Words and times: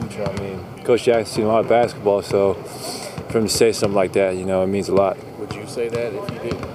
future. 0.00 0.24
I 0.24 0.40
mean, 0.40 0.84
Coach 0.84 1.04
Jackson's 1.04 1.36
seen 1.36 1.44
a 1.44 1.48
lot 1.48 1.60
of 1.60 1.68
basketball, 1.68 2.22
so 2.22 2.54
for 2.54 3.38
him 3.38 3.46
to 3.46 3.52
say 3.52 3.72
something 3.72 3.94
like 3.94 4.12
that, 4.12 4.36
you 4.36 4.44
know, 4.44 4.62
it 4.62 4.68
means 4.68 4.88
a 4.88 4.94
lot. 4.94 5.16
Would 5.38 5.52
you 5.54 5.66
say 5.66 5.88
that 5.88 6.12
if 6.12 6.30
you 6.30 6.50
did? 6.50 6.66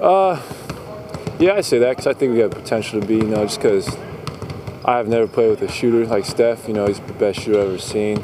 Uh, 0.00 0.40
yeah, 1.38 1.54
I 1.54 1.60
say 1.60 1.78
that 1.78 1.90
because 1.90 2.06
I 2.06 2.14
think 2.14 2.32
we 2.32 2.40
have 2.40 2.50
the 2.50 2.60
potential 2.60 3.00
to 3.00 3.06
be, 3.06 3.16
you 3.16 3.24
know, 3.24 3.44
just 3.44 3.60
because 3.60 3.96
I 4.84 4.96
have 4.96 5.08
never 5.08 5.26
played 5.26 5.50
with 5.50 5.62
a 5.62 5.70
shooter 5.70 6.06
like 6.06 6.24
Steph. 6.24 6.68
You 6.68 6.74
know, 6.74 6.86
he's 6.86 7.00
the 7.00 7.12
best 7.14 7.40
shooter 7.40 7.60
I've 7.60 7.68
ever 7.68 7.78
seen. 7.78 8.22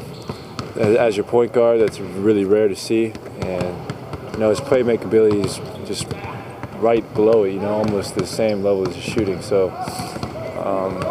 As, 0.75 0.95
as 0.95 1.17
your 1.17 1.25
point 1.25 1.53
guard, 1.53 1.79
that's 1.79 1.99
really 1.99 2.45
rare 2.45 2.67
to 2.67 2.75
see, 2.75 3.13
and 3.41 3.91
you 4.33 4.39
know, 4.39 4.49
his 4.49 4.59
playmaking 4.59 5.05
ability 5.05 5.41
is 5.41 5.59
just 5.85 6.07
right 6.77 7.03
below 7.13 7.43
it. 7.43 7.53
You 7.53 7.59
know, 7.59 7.73
almost 7.73 8.15
the 8.15 8.25
same 8.25 8.63
level 8.63 8.87
as 8.87 8.95
his 8.95 9.03
shooting. 9.03 9.41
So. 9.41 9.69
Um, 10.63 11.03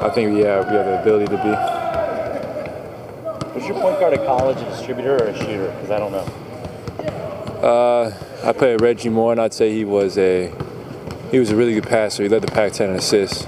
I 0.00 0.10
think 0.10 0.38
yeah, 0.38 0.60
we 0.60 0.76
have 0.76 0.86
the 0.86 1.00
ability 1.00 1.26
to 1.26 1.42
be. 1.42 1.77
Was 3.68 3.76
your 3.76 3.82
point 3.82 4.00
guard 4.00 4.14
at 4.14 4.24
college 4.24 4.56
a 4.62 4.64
distributor 4.64 5.16
or 5.22 5.26
a 5.26 5.36
shooter? 5.36 5.70
Because 5.72 5.90
I 5.90 5.98
don't 5.98 6.10
know. 6.12 6.24
Uh, 7.60 8.14
I 8.42 8.52
played 8.52 8.72
with 8.72 8.80
Reggie 8.80 9.10
Moore, 9.10 9.32
and 9.32 9.38
I'd 9.40 9.52
say 9.52 9.74
he 9.74 9.84
was 9.84 10.16
a 10.16 10.50
he 11.30 11.38
was 11.38 11.50
a 11.50 11.56
really 11.56 11.74
good 11.74 11.86
passer. 11.86 12.22
He 12.22 12.30
led 12.30 12.40
the 12.40 12.46
Pac-10 12.50 12.88
in 12.88 12.96
assists. 12.96 13.42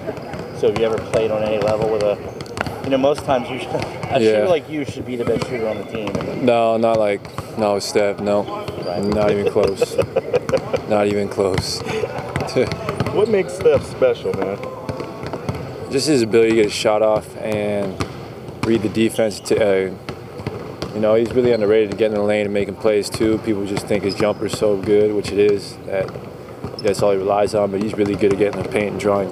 So 0.61 0.69
have 0.69 0.79
you 0.79 0.85
ever 0.85 0.99
played 0.99 1.31
on 1.31 1.43
any 1.43 1.59
level 1.63 1.89
with 1.91 2.03
a? 2.03 2.19
You 2.85 2.91
know, 2.91 2.99
most 2.99 3.25
times 3.25 3.49
you 3.49 3.61
should, 3.61 3.71
a 3.75 3.79
Yeah. 3.81 4.19
shooter 4.19 4.49
like 4.49 4.69
you 4.69 4.85
should 4.85 5.07
be 5.07 5.17
the 5.17 5.25
best 5.25 5.47
shooter 5.49 5.67
on 5.67 5.79
the 5.79 5.85
team. 5.85 6.45
No, 6.45 6.77
not 6.77 6.99
like 6.99 7.23
no 7.57 7.79
Steph. 7.79 8.21
No, 8.21 8.43
Right. 8.85 9.03
not 9.03 9.31
even 9.31 9.51
close. 9.51 9.97
not 10.91 11.07
even 11.07 11.29
close. 11.31 11.81
What 13.11 13.29
makes 13.29 13.55
Steph 13.55 13.85
special, 13.87 14.33
man? 14.35 14.57
Just 15.91 16.07
his 16.07 16.23
ability 16.23 16.51
to 16.51 16.57
get 16.57 16.67
a 16.67 16.71
shot 16.71 17.03
off 17.03 17.37
and 17.39 17.97
read 18.65 18.83
the 18.83 18.89
defense. 18.89 19.41
To, 19.41 19.89
uh, 19.89 19.95
you 20.95 21.01
know, 21.01 21.15
he's 21.15 21.33
really 21.33 21.53
underrated 21.53 21.91
to 21.93 21.97
get 21.97 22.07
in 22.07 22.15
the 22.15 22.23
lane 22.23 22.47
and 22.47 22.55
making 22.55 22.77
plays 22.77 23.09
too. 23.09 23.39
People 23.39 23.65
just 23.67 23.87
think 23.87 24.05
his 24.05 24.15
jumper's 24.15 24.59
so 24.59 24.77
good, 24.77 25.15
which 25.15 25.31
it 25.31 25.39
is. 25.39 25.77
That 25.87 26.11
that's 26.79 27.03
all 27.03 27.13
he 27.13 27.19
relies 27.19 27.55
on. 27.55 27.71
But 27.71 27.83
he's 27.83 27.95
really 27.95 28.17
good 28.17 28.33
at 28.33 28.39
getting 28.39 28.61
in 28.61 28.67
the 28.67 28.73
paint 28.73 28.93
and 28.93 29.01
drawing, 29.01 29.31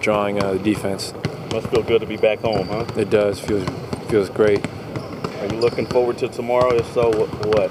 drawing 0.00 0.42
uh, 0.42 0.54
the 0.54 0.58
defense. 0.58 1.14
Must 1.52 1.68
feel 1.68 1.82
good 1.82 2.00
to 2.00 2.06
be 2.06 2.16
back 2.16 2.40
home, 2.40 2.66
huh? 2.66 2.84
It 2.96 3.10
does 3.10 3.38
feels 3.38 3.68
feels 4.08 4.28
great. 4.30 4.66
Are 4.66 5.46
you 5.46 5.60
looking 5.60 5.86
forward 5.86 6.18
to 6.18 6.28
tomorrow? 6.28 6.74
If 6.74 6.92
so, 6.92 7.10
what? 7.12 7.70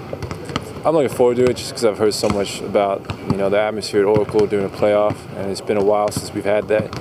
I'm 0.86 0.94
looking 0.94 1.16
forward 1.16 1.38
to 1.38 1.46
it 1.46 1.58
just 1.58 1.72
because 1.72 1.84
I've 1.84 1.98
heard 1.98 2.14
so 2.14 2.30
much 2.30 2.62
about 2.62 3.02
you 3.32 3.38
know 3.38 3.50
the 3.50 3.60
atmosphere 3.60 4.02
at 4.02 4.06
Oracle 4.06 4.48
during 4.48 4.70
the 4.70 4.78
playoff, 4.78 5.18
and 5.36 5.52
it's 5.52 5.62
been 5.62 5.78
a 5.78 5.84
while 5.84 6.10
since 6.10 6.34
we've 6.34 6.46
had 6.46 6.68
that. 6.70 6.98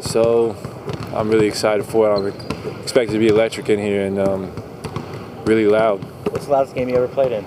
So 0.00 0.56
I'm 1.12 1.28
really 1.28 1.46
excited 1.46 1.84
for 1.84 2.10
it. 2.10 2.16
I'm 2.16 2.80
expected 2.80 3.12
to 3.12 3.18
be 3.18 3.28
electric 3.28 3.68
in 3.68 3.78
here 3.78 4.06
and 4.06 4.18
um, 4.18 4.63
really 5.44 5.66
loud. 5.66 6.02
what's 6.30 6.46
the 6.46 6.52
loudest 6.52 6.74
game 6.74 6.88
you 6.88 6.96
ever 6.96 7.08
played 7.08 7.32
in? 7.32 7.44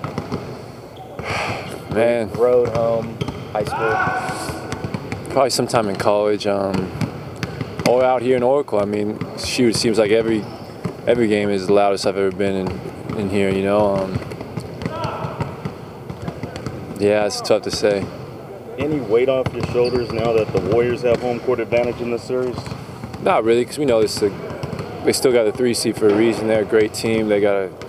Man, 1.93 2.31
Road, 2.33 2.69
home, 2.69 3.17
high 3.51 3.63
school. 3.63 5.31
probably 5.31 5.49
sometime 5.49 5.89
in 5.89 5.95
college 5.95 6.45
um, 6.45 6.91
or 7.87 8.03
out 8.03 8.21
here 8.21 8.37
in 8.37 8.43
Oracle. 8.43 8.79
I 8.79 8.85
mean, 8.85 9.19
shoot, 9.37 9.75
it 9.75 9.77
seems 9.77 9.97
like 9.97 10.11
every 10.11 10.43
every 11.07 11.27
game 11.27 11.49
is 11.49 11.67
the 11.67 11.73
loudest 11.73 12.05
I've 12.05 12.17
ever 12.17 12.35
been 12.35 12.67
in, 12.67 13.17
in 13.17 13.29
here. 13.29 13.49
You 13.49 13.63
know. 13.63 13.95
Um, 13.95 14.27
yeah, 16.99 17.25
it's 17.25 17.41
tough 17.41 17.61
to 17.63 17.71
say. 17.71 18.05
Any 18.77 18.99
weight 18.99 19.29
off 19.29 19.51
your 19.53 19.65
shoulders 19.67 20.11
now 20.11 20.33
that 20.33 20.51
the 20.51 20.61
Warriors 20.71 21.01
have 21.03 21.19
home 21.21 21.39
court 21.39 21.59
advantage 21.59 22.01
in 22.01 22.11
this 22.11 22.23
series? 22.23 22.57
Not 23.21 23.43
really, 23.43 23.61
because 23.61 23.77
we 23.77 23.85
know 23.85 24.01
this. 24.01 24.19
They 24.19 25.13
still 25.13 25.31
got 25.31 25.43
the 25.43 25.51
three 25.51 25.73
seed 25.73 25.95
for 25.95 26.09
a 26.09 26.13
reason. 26.13 26.47
They're 26.47 26.63
a 26.63 26.65
great 26.65 26.93
team. 26.93 27.29
They 27.29 27.39
got 27.39 27.55
a, 27.55 27.86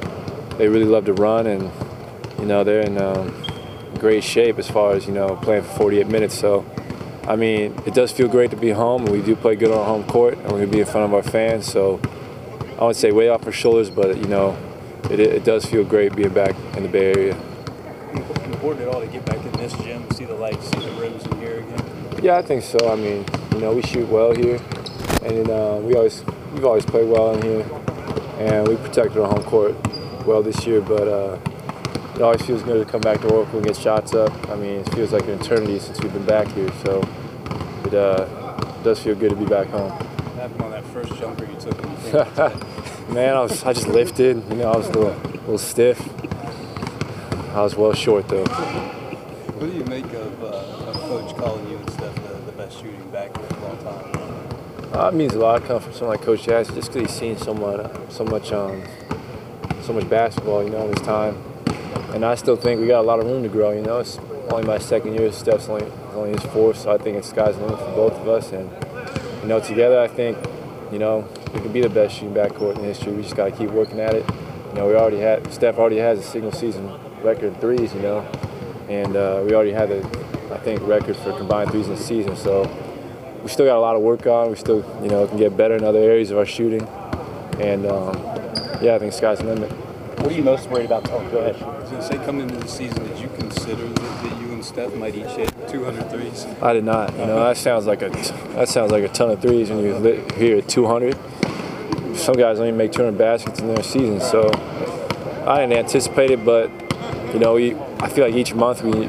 they 0.59 0.69
really 0.69 0.85
love 0.85 1.07
to 1.07 1.15
run, 1.15 1.47
and 1.47 1.71
you 2.39 2.45
know 2.45 2.65
they're 2.65 2.81
in 2.81 2.99
um, 3.01 3.33
great 3.99 4.25
shape 4.25 4.59
as 4.59 4.69
far 4.69 4.93
as 4.93 5.07
you 5.07 5.13
know 5.13 5.37
playing 5.37 5.63
for 5.63 5.71
48 5.71 6.09
minutes. 6.09 6.39
So, 6.39 6.67
I 7.27 7.37
mean, 7.37 7.75
it 7.87 7.95
does 7.95 8.13
feel 8.13 8.29
great 8.29 8.51
to 8.51 8.57
be 8.57 8.71
home, 8.71 9.07
we 9.07 9.23
do 9.23 9.37
play 9.37 9.55
good 9.55 9.71
on 9.71 9.79
our 9.79 9.87
home 9.87 10.05
court, 10.05 10.35
and 10.35 10.45
we're 10.53 10.59
gonna 10.59 10.67
be 10.67 10.81
in 10.81 10.87
front 10.87 11.07
of 11.07 11.15
our 11.15 11.23
fans. 11.23 11.67
So, 11.67 12.01
I 12.79 12.85
would 12.85 12.97
say 12.97 13.13
way 13.13 13.29
off 13.29 13.47
our 13.47 13.53
shoulders, 13.53 13.89
but 13.89 14.19
you 14.19 14.27
know, 14.27 14.59
it, 15.11 15.21
it 15.21 15.45
does 15.45 15.65
feel 15.65 15.85
great 15.85 16.15
being 16.15 16.35
back 16.35 16.55
in 16.77 16.83
the 16.83 16.89
Bay 16.89 17.13
Area. 17.13 17.37
important 18.47 18.83
at 18.83 18.95
all 18.95 19.01
to 19.01 19.07
get 19.07 19.25
back 19.25 19.39
in 19.39 19.53
this 19.53 19.73
gym, 19.79 20.11
see 20.11 20.25
the 20.25 20.35
lights, 20.35 20.69
see 20.71 20.81
the 20.81 20.93
rims 21.01 21.25
in 21.25 21.39
here 21.39 21.61
again? 21.61 22.21
Yeah, 22.21 22.37
I 22.37 22.43
think 22.43 22.65
so. 22.65 22.91
I 22.91 22.97
mean, 22.97 23.25
you 23.53 23.61
know, 23.61 23.73
we 23.73 23.83
shoot 23.83 24.09
well 24.09 24.35
here, 24.35 24.61
and 25.23 25.49
uh, 25.49 25.79
we 25.81 25.95
always 25.95 26.25
we've 26.53 26.65
always 26.65 26.85
played 26.85 27.09
well 27.09 27.37
in 27.37 27.43
here, 27.43 27.67
and 28.39 28.67
we 28.67 28.75
protected 28.75 29.19
our 29.19 29.29
home 29.29 29.45
court 29.45 29.77
well 30.29 30.43
this 30.43 30.67
year. 30.67 30.81
But 30.81 31.09
uh, 31.09 31.39
it 32.15 32.23
always 32.23 32.43
feels 32.43 32.63
good 32.63 32.85
to 32.85 32.91
come 32.91 33.01
back 33.01 33.21
to 33.23 33.29
Oracle 33.29 33.59
and 33.59 33.67
get 33.67 33.77
shots 33.77 34.15
up. 34.15 34.33
I 34.51 34.57
mean, 34.57 34.81
it 34.81 34.95
feels 34.95 35.13
like 35.13 35.25
an 35.25 35.41
eternity 35.41 35.79
since 35.79 36.01
we've 36.01 36.13
been 36.13 36.27
back 36.27 36.47
here, 36.49 36.71
so 36.85 37.03
it 37.85 37.95
uh, 37.95 38.25
does 38.83 39.01
feel 39.01 39.15
good 39.15 39.31
to 39.31 39.37
be 39.37 39.47
back 39.47 39.69
home. 39.69 39.91
What 39.91 40.35
happened 40.43 40.63
on 40.63 40.71
that 40.73 40.85
first 40.87 41.17
jumper 41.17 41.45
you 41.45 41.59
took? 41.59 41.83
you? 43.09 43.15
Man, 43.15 43.37
I 43.37 43.41
was 43.41 43.65
I 43.65 43.73
just 43.73 43.89
lifted. 43.89 44.37
You 44.51 44.57
know, 44.57 44.71
I 44.73 44.77
was 44.77 44.89
a 44.89 44.93
little, 44.93 45.31
little 45.31 45.59
stiff. 45.59 46.01
I 47.55 47.63
was 47.63 47.75
well 47.75 47.95
short 47.95 48.29
though. 48.29 48.45
what 48.45 49.71
do 49.71 49.77
you 49.77 49.85
make 49.85 50.05
of, 50.05 50.43
uh, 50.43 50.47
of 50.47 50.95
Coach 50.97 51.37
calling 51.37 51.71
you 51.71 51.77
and 51.79 51.91
Steph 51.91 52.15
the, 52.17 52.35
the 52.47 52.53
best 52.53 52.79
shooting 52.79 53.11
back 53.11 53.35
of 53.37 53.65
all 53.65 53.77
time? 53.79 54.93
Uh, 54.93 55.09
it 55.09 55.15
means 55.15 55.35
a 55.35 55.39
lot 55.39 55.65
coming 55.65 55.83
from 55.83 55.93
someone 55.93 56.17
like 56.17 56.27
Coach 56.27 56.43
Jackson, 56.45 56.75
just 56.75 56.93
because 56.93 57.11
he's 57.11 57.19
seen 57.19 57.37
so 57.37 57.55
much, 57.55 57.91
so 58.11 58.25
much, 58.25 58.53
um, 58.53 58.83
so 59.89 59.95
much 59.95 60.09
basketball, 60.11 60.63
you 60.63 60.69
know, 60.69 60.87
in 60.87 60.95
his 60.95 61.07
time. 61.07 61.35
And 62.13 62.23
I 62.23 62.35
still 62.35 62.57
think 62.57 62.79
we 62.79 62.87
got 62.87 63.01
a 63.01 63.09
lot 63.09 63.21
of 63.21 63.25
room 63.25 63.43
to 63.43 63.49
grow. 63.49 63.73
You 63.73 63.81
know, 63.81 64.01
it's 64.01 64.19
only 64.51 64.67
my 64.67 64.79
second 64.79 65.15
year. 65.15 65.33
Steph's 65.33 65.69
only 65.69 65.91
only 66.13 66.33
his 66.33 66.43
fourth, 66.53 66.77
so 66.77 66.93
I 66.93 66.99
think 66.99 67.17
it's 67.17 67.31
sky's 67.31 67.57
the 67.57 67.65
limit 67.65 67.79
for 67.79 67.95
both 67.95 68.13
of 68.13 68.29
us. 68.29 68.53
And 68.53 68.71
you 69.43 69.49
know, 69.49 69.61
together, 69.61 69.99
I 69.99 70.09
think, 70.09 70.37
you 70.93 70.99
know, 70.99 71.27
we 71.55 71.61
can 71.61 71.73
be 71.73 71.81
the 71.81 71.89
best 71.89 72.17
shooting 72.17 72.35
backcourt 72.35 72.77
in 72.77 72.85
history. 72.85 73.13
We 73.13 73.23
just 73.23 73.35
got 73.35 73.47
to 73.47 73.57
keep 73.57 73.71
working 73.71 73.99
at 73.99 74.15
it. 74.15 74.29
You 74.69 74.75
know, 74.75 74.89
we 74.89 74.95
already 74.95 75.21
had 75.21 75.51
Steph 75.55 75.79
already 75.79 75.97
has 75.97 76.19
a 76.19 76.23
single 76.23 76.53
season 76.53 76.93
record 77.23 77.59
threes. 77.59 77.95
You 77.95 78.03
know, 78.03 78.21
and 78.91 79.17
uh, 79.17 79.43
we 79.47 79.55
already 79.55 79.73
had 79.73 79.91
a, 79.91 80.05
I 80.53 80.59
think, 80.59 80.83
record 80.83 81.17
for 81.17 81.33
combined 81.33 81.71
threes 81.71 81.87
in 81.87 81.95
the 81.95 82.03
season. 82.03 82.37
So 82.37 82.69
we 83.43 83.49
still 83.49 83.65
got 83.65 83.79
a 83.79 83.81
lot 83.81 83.97
of 83.97 84.03
work 84.03 84.27
on. 84.27 84.51
We 84.51 84.57
still, 84.57 84.85
you 85.03 85.09
know, 85.09 85.27
can 85.27 85.39
get 85.39 85.57
better 85.57 85.77
in 85.77 85.83
other 85.83 86.01
areas 86.01 86.31
of 86.31 86.37
our 86.37 86.47
shooting. 86.47 86.87
And 87.59 87.87
um, 87.87 88.38
yeah, 88.81 88.95
I 88.95 88.99
think 88.99 89.13
sky's 89.13 89.39
the 89.39 89.45
limit. 89.45 89.71
What 90.21 90.33
are 90.33 90.35
you 90.35 90.43
most 90.43 90.69
worried 90.69 90.87
about? 90.87 91.09
Oh, 91.11 91.27
go 91.31 91.39
ahead. 91.39 91.63
I 91.63 91.79
was 91.79 91.91
going 91.91 92.03
to 92.03 92.09
say, 92.09 92.17
coming 92.25 92.43
into 92.43 92.57
the 92.57 92.69
season, 92.69 93.07
did 93.07 93.19
you 93.19 93.29
consider 93.39 93.87
that, 93.87 94.23
that 94.25 94.41
you 94.41 94.53
and 94.53 94.65
Steph 94.65 94.95
might 94.95 95.15
each 95.15 95.27
hit 95.27 95.53
200 95.69 96.11
threes? 96.11 96.45
I 96.61 96.73
did 96.73 96.85
not. 96.85 97.13
You 97.13 97.27
know, 97.27 97.45
that 97.45 97.57
sounds 97.57 97.87
like 97.87 98.03
a 98.03 98.09
that 98.11 98.69
sounds 98.69 98.91
like 98.91 99.05
a 99.05 99.09
ton 99.09 99.31
of 99.31 99.41
threes 99.41 99.71
when 99.71 99.79
you 99.79 99.95
li- 99.95 100.23
here 100.37 100.59
at 100.59 100.69
200. 100.69 101.17
Some 102.17 102.35
guys 102.35 102.59
don't 102.59 102.67
even 102.67 102.77
make 102.77 102.91
200 102.93 103.17
baskets 103.17 103.61
in 103.61 103.69
their 103.69 103.83
season, 103.83 104.21
so 104.21 104.51
I 105.47 105.61
didn't 105.61 105.79
anticipate 105.79 106.33
it. 106.33 106.45
But 106.45 106.71
you 107.33 107.39
know, 107.39 107.55
we, 107.55 107.77
I 108.01 108.09
feel 108.09 108.27
like 108.27 108.35
each 108.35 108.55
month 108.55 108.83
we 108.83 109.09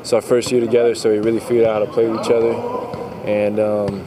it's 0.00 0.12
our 0.12 0.20
first 0.20 0.50
year 0.50 0.60
together, 0.60 0.94
so 0.94 1.10
we 1.10 1.18
really 1.18 1.40
figured 1.40 1.64
out 1.64 1.74
how 1.80 1.86
to 1.86 1.92
play 1.92 2.08
with 2.08 2.20
each 2.20 2.30
other, 2.30 2.52
and 3.24 3.58
um, 3.58 4.04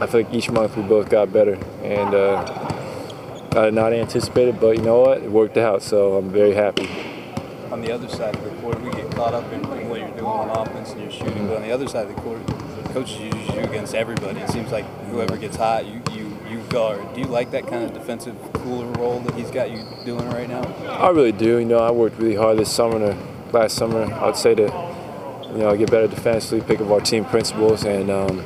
I 0.00 0.06
feel 0.06 0.22
like 0.22 0.34
each 0.34 0.50
month 0.50 0.76
we 0.76 0.82
both 0.82 1.08
got 1.08 1.32
better. 1.32 1.54
And 1.82 2.14
uh, 2.14 2.69
I 3.52 3.64
did 3.64 3.74
not 3.74 3.92
anticipate 3.92 4.46
it, 4.46 4.60
but 4.60 4.76
you 4.76 4.82
know 4.82 5.00
what? 5.00 5.22
It 5.22 5.30
worked 5.30 5.56
out, 5.56 5.82
so 5.82 6.16
I'm 6.16 6.30
very 6.30 6.54
happy. 6.54 6.88
On 7.72 7.80
the 7.80 7.90
other 7.90 8.08
side 8.08 8.36
of 8.36 8.44
the 8.44 8.50
court, 8.60 8.80
we 8.80 8.92
get 8.92 9.10
caught 9.10 9.34
up 9.34 9.52
in, 9.52 9.60
in 9.60 9.88
what 9.88 9.98
you're 9.98 10.08
doing 10.10 10.24
on 10.24 10.50
offense 10.50 10.92
and 10.92 11.02
your 11.02 11.10
shooting, 11.10 11.48
but 11.48 11.56
on 11.56 11.62
the 11.62 11.72
other 11.72 11.88
side 11.88 12.06
of 12.06 12.14
the 12.14 12.20
court, 12.20 12.46
coaches 12.92 13.18
use 13.18 13.48
you 13.48 13.60
against 13.60 13.94
everybody. 13.94 14.38
It 14.38 14.50
seems 14.50 14.70
like 14.70 14.84
whoever 15.06 15.36
gets 15.36 15.56
hot, 15.56 15.84
you, 15.84 16.00
you, 16.12 16.38
you 16.48 16.60
guard. 16.68 17.14
Do 17.14 17.20
you 17.20 17.26
like 17.26 17.50
that 17.50 17.66
kind 17.66 17.84
of 17.84 17.92
defensive 17.92 18.36
cooler 18.52 18.86
role 18.92 19.18
that 19.20 19.34
he's 19.34 19.50
got 19.50 19.70
you 19.72 19.84
doing 20.04 20.28
right 20.30 20.48
now? 20.48 20.62
I 20.88 21.10
really 21.10 21.32
do. 21.32 21.58
You 21.58 21.64
know, 21.64 21.78
I 21.78 21.90
worked 21.90 22.18
really 22.18 22.36
hard 22.36 22.56
this 22.56 22.70
summer, 22.72 22.98
to, 23.00 23.16
last 23.52 23.76
summer. 23.76 24.04
I 24.04 24.26
would 24.26 24.36
say 24.36 24.54
to, 24.54 24.62
you 24.62 25.58
know, 25.58 25.70
I 25.70 25.76
get 25.76 25.90
better 25.90 26.06
defensively, 26.06 26.60
pick 26.60 26.80
up 26.80 26.90
our 26.90 27.00
team 27.00 27.24
principles, 27.24 27.84
and 27.84 28.10
um, 28.10 28.44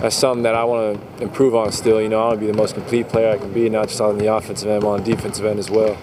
that's 0.00 0.14
something 0.14 0.44
that 0.44 0.54
I 0.54 0.64
want 0.64 1.00
to 1.18 1.22
improve 1.22 1.54
on 1.54 1.72
still. 1.72 2.00
You 2.00 2.08
know, 2.08 2.20
I 2.20 2.28
want 2.28 2.40
to 2.40 2.46
be 2.46 2.50
the 2.50 2.56
most 2.56 2.74
complete 2.74 3.08
player 3.08 3.32
I 3.32 3.38
can 3.38 3.52
be, 3.52 3.68
not 3.68 3.88
just 3.88 4.00
on 4.00 4.18
the 4.18 4.32
offensive 4.32 4.68
end, 4.68 4.82
but 4.82 4.88
on 4.88 5.02
the 5.02 5.14
defensive 5.14 5.44
end 5.44 5.58
as 5.58 5.70
well. 5.70 5.96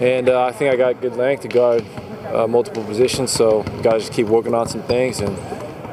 And 0.00 0.28
uh, 0.28 0.44
I 0.44 0.52
think 0.52 0.72
I 0.72 0.76
got 0.76 1.00
good 1.00 1.16
length 1.16 1.42
to 1.42 1.48
guard 1.48 1.84
uh, 2.32 2.46
multiple 2.46 2.84
positions, 2.84 3.32
so 3.32 3.62
got 3.82 3.94
to 3.94 3.98
just 3.98 4.12
keep 4.12 4.26
working 4.26 4.54
on 4.54 4.68
some 4.68 4.82
things. 4.82 5.20
And, 5.20 5.36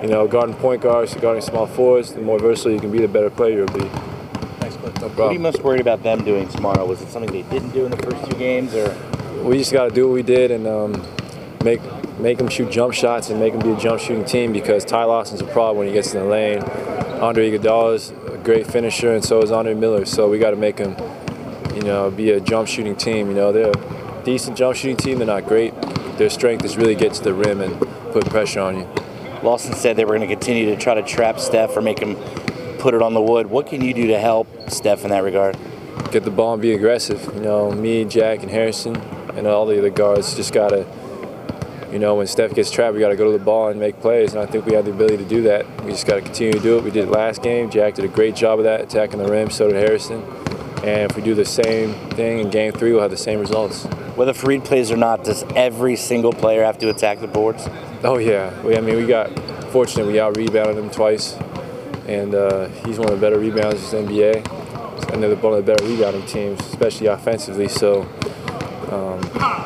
you 0.03 0.09
know, 0.09 0.27
guarding 0.27 0.55
point 0.55 0.81
guards, 0.81 1.15
guarding 1.15 1.41
small 1.41 1.65
forwards, 1.65 2.13
the 2.13 2.21
more 2.21 2.37
versatile 2.37 2.73
you 2.73 2.79
can 2.79 2.91
be, 2.91 2.99
the 2.99 3.07
better 3.07 3.29
player 3.29 3.57
you'll 3.57 3.67
be. 3.67 3.87
Thanks, 4.59 4.75
Cliff. 4.75 4.99
No 5.01 5.07
What 5.07 5.19
are 5.19 5.33
you 5.33 5.39
most 5.39 5.61
worried 5.63 5.81
about 5.81 6.03
them 6.03 6.23
doing 6.23 6.47
tomorrow? 6.49 6.85
Was 6.85 7.01
it 7.01 7.07
something 7.07 7.31
they 7.31 7.43
didn't 7.43 7.71
do 7.71 7.85
in 7.85 7.91
the 7.91 7.97
first 7.97 8.29
two 8.29 8.37
games, 8.37 8.75
or 8.75 8.95
we 9.43 9.57
just 9.57 9.71
got 9.71 9.85
to 9.85 9.91
do 9.91 10.07
what 10.07 10.13
we 10.13 10.23
did 10.23 10.51
and 10.51 10.67
um, 10.67 11.07
make 11.63 11.81
make 12.19 12.37
them 12.37 12.47
shoot 12.47 12.71
jump 12.71 12.93
shots 12.93 13.29
and 13.29 13.39
make 13.39 13.53
them 13.53 13.61
be 13.61 13.71
a 13.71 13.77
jump 13.77 13.99
shooting 13.99 14.25
team 14.25 14.53
because 14.53 14.85
Ty 14.85 15.05
Lawson's 15.05 15.41
a 15.41 15.45
problem 15.45 15.77
when 15.77 15.87
he 15.87 15.93
gets 15.93 16.13
in 16.13 16.21
the 16.21 16.25
lane. 16.25 16.61
Andre 17.21 17.51
Iguodala 17.51 17.95
is 17.95 18.11
a 18.11 18.37
great 18.43 18.67
finisher 18.67 19.13
and 19.13 19.23
so 19.23 19.41
is 19.41 19.51
Andre 19.51 19.73
Miller. 19.73 20.05
So 20.05 20.29
we 20.29 20.39
got 20.39 20.51
to 20.51 20.55
make 20.55 20.77
them, 20.77 20.95
you 21.73 21.81
know, 21.81 22.11
be 22.11 22.31
a 22.31 22.39
jump 22.39 22.67
shooting 22.67 22.95
team. 22.95 23.27
You 23.29 23.35
know, 23.35 23.51
they're 23.51 23.71
a 23.71 24.23
decent 24.23 24.57
jump 24.57 24.75
shooting 24.75 24.97
team. 24.97 25.17
They're 25.17 25.27
not 25.27 25.45
great. 25.45 25.73
Their 26.17 26.29
strength 26.29 26.63
is 26.65 26.77
really 26.77 26.95
get 26.95 27.13
to 27.13 27.23
the 27.23 27.33
rim 27.33 27.61
and 27.61 27.79
put 28.11 28.25
pressure 28.29 28.59
on 28.59 28.79
you. 28.79 28.89
Lawson 29.41 29.73
said 29.73 29.97
they 29.97 30.05
were 30.05 30.15
going 30.15 30.27
to 30.27 30.33
continue 30.33 30.65
to 30.67 30.77
try 30.77 30.93
to 30.93 31.03
trap 31.03 31.39
Steph 31.39 31.75
or 31.75 31.81
make 31.81 31.99
him 31.99 32.15
put 32.79 32.93
it 32.93 33.01
on 33.01 33.13
the 33.13 33.21
wood. 33.21 33.47
What 33.47 33.67
can 33.67 33.81
you 33.81 33.93
do 33.93 34.07
to 34.07 34.19
help 34.19 34.47
Steph 34.69 35.03
in 35.03 35.09
that 35.09 35.23
regard? 35.23 35.57
Get 36.11 36.23
the 36.23 36.31
ball 36.31 36.53
and 36.53 36.61
be 36.61 36.73
aggressive. 36.73 37.23
You 37.33 37.41
know, 37.41 37.71
me, 37.71 38.05
Jack, 38.05 38.41
and 38.41 38.51
Harrison, 38.51 38.95
and 39.35 39.47
all 39.47 39.65
the 39.65 39.77
other 39.77 39.89
guards 39.89 40.35
just 40.35 40.53
gotta. 40.53 40.85
You 41.93 41.99
know, 41.99 42.15
when 42.15 42.25
Steph 42.25 42.55
gets 42.55 42.71
trapped, 42.71 42.95
we 42.95 42.99
got 42.99 43.09
to 43.09 43.15
go 43.15 43.31
to 43.31 43.37
the 43.37 43.43
ball 43.43 43.67
and 43.67 43.79
make 43.79 44.01
plays, 44.01 44.33
and 44.33 44.41
I 44.41 44.47
think 44.47 44.65
we 44.65 44.73
have 44.73 44.85
the 44.85 44.91
ability 44.91 45.17
to 45.17 45.25
do 45.25 45.43
that. 45.43 45.63
We 45.83 45.91
just 45.91 46.07
got 46.07 46.15
to 46.15 46.21
continue 46.21 46.53
to 46.53 46.59
do 46.59 46.79
it. 46.79 46.83
We 46.83 46.89
did 46.89 47.03
it 47.03 47.11
last 47.11 47.43
game. 47.43 47.69
Jack 47.69 47.93
did 47.93 48.03
a 48.03 48.07
great 48.07 48.35
job 48.35 48.57
of 48.57 48.65
that, 48.65 48.81
attacking 48.81 49.19
the 49.19 49.29
rim. 49.29 49.51
So 49.51 49.67
did 49.67 49.75
Harrison. 49.75 50.23
And 50.83 51.11
if 51.11 51.15
we 51.15 51.21
do 51.21 51.35
the 51.35 51.45
same 51.45 51.93
thing 52.15 52.39
in 52.39 52.49
game 52.49 52.71
three, 52.71 52.93
we'll 52.93 53.01
have 53.01 53.11
the 53.11 53.15
same 53.15 53.39
results. 53.39 53.85
Whether 54.15 54.33
Faried 54.33 54.65
plays 54.65 54.89
or 54.89 54.97
not, 54.97 55.23
does 55.23 55.43
every 55.55 55.95
single 55.95 56.33
player 56.33 56.63
have 56.63 56.79
to 56.79 56.89
attack 56.89 57.19
the 57.19 57.27
boards? 57.27 57.69
Oh 58.03 58.17
yeah, 58.17 58.59
we, 58.63 58.75
I 58.75 58.81
mean 58.81 58.95
we 58.95 59.05
got 59.05 59.27
fortunate. 59.69 60.07
We 60.07 60.19
out 60.19 60.35
rebounded 60.35 60.83
him 60.83 60.89
twice, 60.89 61.35
and 62.07 62.33
uh, 62.33 62.69
he's 62.87 62.97
one 62.97 63.11
of 63.11 63.19
the 63.19 63.21
better 63.21 63.37
rebounders 63.37 63.93
in 63.93 64.07
the 64.07 64.13
NBA, 64.13 65.13
and 65.13 65.21
they're 65.21 65.35
one 65.35 65.53
of 65.53 65.63
the 65.63 65.71
better 65.71 65.85
rebounding 65.85 66.25
teams, 66.25 66.59
especially 66.61 67.05
offensively. 67.05 67.67
So 67.67 68.01
um, 68.91 69.62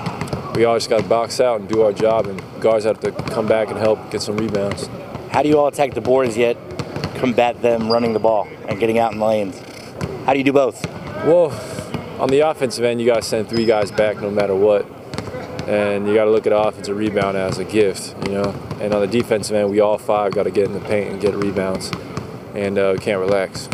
we 0.58 0.66
all 0.66 0.76
just 0.76 0.90
got 0.90 1.04
to 1.04 1.08
box 1.08 1.40
out 1.40 1.60
and 1.60 1.70
do 1.70 1.84
our 1.84 1.94
job, 1.94 2.26
and 2.26 2.42
guards 2.60 2.84
have 2.84 3.00
to 3.02 3.12
come 3.12 3.48
back 3.48 3.70
and 3.70 3.78
help 3.78 4.10
get 4.10 4.24
some 4.24 4.36
rebounds. 4.38 4.90
How 5.30 5.44
do 5.44 5.50
you 5.50 5.60
all 5.60 5.68
attack 5.68 5.94
the 5.94 6.02
boards 6.02 6.36
yet 6.36 6.58
combat 7.20 7.62
them 7.62 7.92
running 7.92 8.14
the 8.14 8.20
ball 8.20 8.48
and 8.68 8.80
getting 8.80 8.98
out 8.98 9.14
in 9.14 9.20
lanes? 9.20 9.60
How 10.26 10.34
do 10.34 10.40
you 10.40 10.44
do 10.44 10.54
both? 10.54 10.84
Well, 11.26 11.52
on 12.20 12.30
the 12.30 12.40
offensive 12.40 12.84
end, 12.84 13.00
you 13.00 13.06
got 13.06 13.18
to 13.18 13.22
send 13.22 13.48
three 13.50 13.66
guys 13.66 13.92
back 13.92 14.20
no 14.20 14.32
matter 14.32 14.56
what. 14.56 14.88
And 15.68 16.08
you 16.08 16.16
got 16.16 16.26
to 16.26 16.32
look 16.32 16.48
at 16.48 16.54
offensive 16.54 16.98
rebound 16.98 17.38
as 17.38 17.60
a 17.60 17.64
gift, 17.64 18.16
you 18.26 18.34
know. 18.34 18.56
And 18.80 18.96
on 18.96 19.02
the 19.02 19.08
defensive 19.08 19.56
end, 19.56 19.70
we 19.70 19.80
all 19.80 20.00
five 20.00 20.32
got 20.32 20.44
to 20.44 20.52
get 20.52 20.66
in 20.66 20.74
the 20.74 20.80
paint 20.80 21.12
and 21.12 21.22
get 21.22 21.36
rebounds. 21.36 21.92
And 22.56 22.80
uh, 22.80 22.94
we 22.98 23.04
can't 23.04 23.20
relax. 23.20 23.70